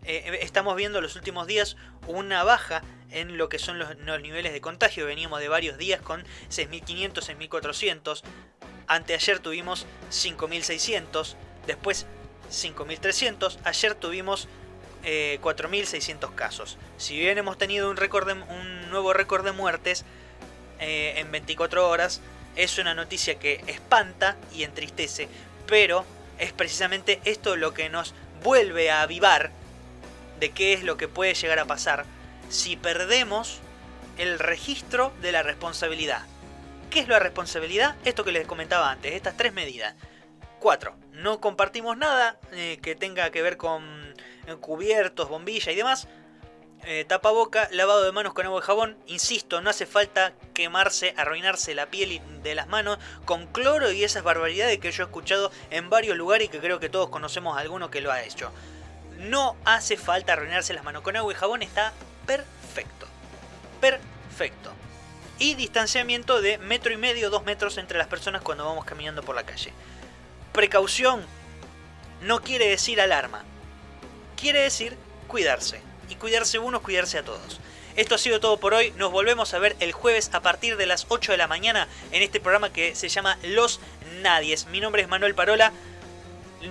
eh, 0.05 0.41
estamos 0.43 0.77
viendo 0.77 0.99
en 0.99 1.05
los 1.05 1.17
últimos 1.17 1.47
días 1.47 1.77
una 2.07 2.45
baja 2.45 2.83
en 3.11 3.39
lo 3.39 3.49
que 3.49 3.59
son 3.59 3.79
los, 3.79 3.97
niveles 4.21 4.53
de 4.53 4.61
contagio. 4.61 5.07
Veníamos 5.07 5.41
de 5.41 5.49
varios 5.49 5.79
días 5.79 6.01
con 6.01 6.25
6.500, 6.51 7.39
6.400. 7.39 8.23
Anteayer 8.87 9.39
tuvimos 9.39 9.87
5.600. 10.11 11.37
Después 11.67 12.07
5.300. 12.51 13.59
Ayer 13.65 13.95
tuvimos 13.95 14.49
4.600 15.05 16.31
eh, 16.31 16.35
casos. 16.35 16.79
Si 16.97 17.19
bien 17.19 17.39
hemos 17.39 17.59
tenido 17.59 17.91
un 17.91 18.91
nuevo 18.91 19.13
récord 19.13 19.45
de 19.45 19.53
muertes 19.53 20.05
eh, 20.81 21.15
en 21.17 21.31
24 21.31 21.89
horas, 21.89 22.21
es 22.57 22.79
una 22.79 22.95
noticia 22.95 23.39
que 23.39 23.63
espanta 23.67 24.37
y 24.55 24.63
entristece, 24.63 25.29
pero 25.67 26.05
es 26.39 26.53
precisamente 26.53 27.21
esto 27.25 27.57
lo 27.57 27.75
que 27.75 27.89
nos 27.89 28.15
vuelve 28.43 28.91
a 28.91 29.03
avivar 29.03 29.51
de 30.41 30.51
qué 30.51 30.73
es 30.73 30.83
lo 30.83 30.97
que 30.97 31.09
puede 31.09 31.35
llegar 31.35 31.59
a 31.59 31.65
pasar 31.65 32.05
si 32.49 32.77
perdemos 32.77 33.61
el 34.19 34.39
registro 34.39 35.13
de 35.21 35.33
la 35.33 35.43
responsabilidad. 35.43 36.23
¿Qué 36.91 37.01
es 37.01 37.09
la 37.09 37.19
responsabilidad? 37.19 37.97
Esto 38.05 38.25
que 38.25 38.33
les 38.33 38.47
comentaba 38.47 38.91
antes, 38.91 39.15
estas 39.15 39.37
tres 39.37 39.53
medidas. 39.53 39.95
4. 40.61 40.97
No 41.13 41.41
compartimos 41.41 41.97
nada 41.97 42.39
eh, 42.53 42.79
que 42.81 42.95
tenga 42.95 43.31
que 43.31 43.43
ver 43.43 43.57
con 43.57 44.04
cubiertos, 44.61 45.29
bombilla 45.29 45.73
y 45.73 45.77
demás. 45.77 46.09
Eh, 46.87 47.07
tapaboca, 47.07 47.67
lavado 47.73 48.05
de 48.05 48.13
manos 48.13 48.35
con 48.35 48.45
agua 48.45 48.61
y 48.63 48.67
jabón. 48.67 48.99
Insisto, 49.07 49.63
no 49.63 49.71
hace 49.71 49.87
falta 49.87 50.35
quemarse, 50.53 51.15
arruinarse 51.17 51.75
la 51.75 51.87
piel 51.87 52.21
de 52.43 52.55
las 52.55 52.69
manos 52.69 52.99
con 53.25 53.47
cloro 53.47 53.91
y 53.91 54.05
esas 54.05 54.23
barbaridades 54.23 54.79
que 54.81 54.93
yo 54.93 55.05
he 55.05 55.07
escuchado 55.07 55.51
en 55.71 55.89
varios 55.89 56.17
lugares 56.19 56.47
y 56.47 56.51
que 56.51 56.61
creo 56.61 56.81
que 56.81 56.91
todos 56.91 57.09
conocemos 57.09 57.57
a 57.57 57.61
alguno 57.61 57.91
que 57.91 58.03
lo 58.03 58.13
ha 58.13 58.23
hecho. 58.23 58.53
No 59.19 59.57
hace 59.65 59.97
falta 59.97 60.35
arruinarse 60.35 60.75
las 60.75 60.85
manos 60.85 61.03
con 61.03 61.17
agua 61.17 61.33
y 61.33 61.37
jabón, 61.37 61.63
está 61.63 61.95
perfecto. 62.27 63.07
Perfecto. 63.81 64.71
Y 65.39 65.55
distanciamiento 65.55 66.43
de 66.43 66.59
metro 66.59 66.93
y 66.93 66.99
medio, 66.99 67.31
dos 67.31 67.45
metros 67.45 67.79
entre 67.79 67.97
las 67.97 68.09
personas 68.09 68.43
cuando 68.43 68.67
vamos 68.67 68.85
caminando 68.85 69.23
por 69.23 69.35
la 69.35 69.45
calle. 69.45 69.73
Precaución 70.53 71.25
no 72.21 72.43
quiere 72.43 72.69
decir 72.69 73.01
alarma 73.01 73.43
quiere 74.37 74.61
decir 74.61 74.97
cuidarse. 75.27 75.81
Y 76.09 76.17
cuidarse 76.17 76.59
uno 76.59 76.83
cuidarse 76.83 77.19
a 77.19 77.25
todos. 77.25 77.61
Esto 77.97 78.17
ha 78.17 78.19
sido 78.19 78.41
todo 78.41 78.59
por 78.59 78.75
hoy. 78.75 78.93
Nos 78.97 79.13
volvemos 79.13 79.55
a 79.55 79.59
ver 79.59 79.77
el 79.79 79.93
jueves 79.93 80.31
a 80.33 80.41
partir 80.41 80.77
de 80.77 80.87
las 80.87 81.07
8 81.09 81.33
de 81.33 81.39
la 81.39 81.47
mañana 81.47 81.87
en 82.11 82.23
este 82.23 82.41
programa 82.41 82.73
que 82.73 82.97
se 82.97 83.09
llama 83.09 83.39
Los 83.45 83.81
Nadies. 84.21 84.67
Mi 84.67 84.81
nombre 84.81 85.03
es 85.03 85.09
Manuel 85.09 85.35
Parola. 85.35 85.73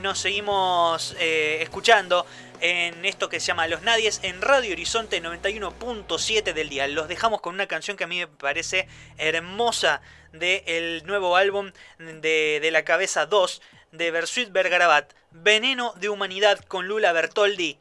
Nos 0.02 0.19
seguimos 0.19 1.15
eh, 1.19 1.60
escuchando 1.62 2.26
en 2.60 3.06
esto 3.06 3.30
que 3.30 3.39
se 3.39 3.47
llama 3.47 3.67
Los 3.67 3.84
Nadies 3.84 4.19
en 4.23 4.41
Radio 4.41 4.73
Horizonte 4.73 5.21
91.7 5.21 6.54
del 6.54 6.67
día. 6.67 6.88
Los 6.88 7.08
dejamos 7.08 7.39
con 7.39 7.54
una 7.54 7.67
canción 7.67 7.95
que 7.95 8.04
a 8.04 8.08
mí 8.08 8.19
me 8.19 8.28
parece 8.28 8.88
hermosa 9.17 10.02
del 10.34 11.06
nuevo 11.06 11.38
álbum 11.38 11.71
de, 11.99 12.60
de 12.62 12.71
La 12.71 12.84
Cabeza 12.84 13.28
2 13.28 13.62
de 13.93 14.12
Bersuit 14.12 14.51
Bergarabat, 14.51 15.13
Veneno 15.32 15.93
de 15.95 16.10
Humanidad 16.10 16.60
con 16.67 16.88
Lula 16.88 17.13
Bertoldi. 17.13 17.77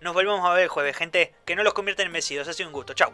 Nos 0.00 0.12
volvemos 0.12 0.44
a 0.44 0.52
ver 0.52 0.64
el 0.64 0.68
jueves, 0.68 0.96
gente. 0.96 1.34
Que 1.44 1.56
no 1.56 1.62
los 1.62 1.72
convierten 1.72 2.06
en 2.06 2.12
mesidos. 2.12 2.46
Ha 2.48 2.52
sido 2.52 2.68
un 2.68 2.72
gusto. 2.72 2.94
Chao. 2.94 3.12